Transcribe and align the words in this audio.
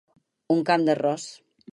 Un 0.55 0.63
camp 0.69 0.87
d'arròs. 0.89 1.27